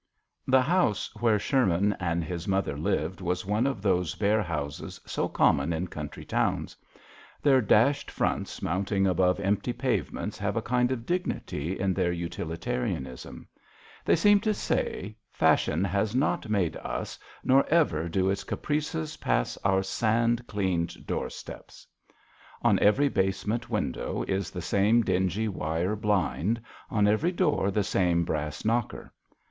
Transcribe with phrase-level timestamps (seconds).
[0.51, 4.99] (HE house where Sher man and his mother lived was one of those bare houses
[5.05, 6.75] so common in country towns.
[7.39, 12.57] Their dashed fronts mounting above empty pavements have a kind of dignity in their utili
[12.57, 13.45] tarianism.
[14.03, 19.55] They seem to say," Fashion has not made us, nor ever do its caprices pass
[19.57, 21.85] our sand cleaned doorsteps."
[22.63, 26.59] On every basement window is the same dingy wire blind;
[26.89, 29.13] on every door the same brass knocker.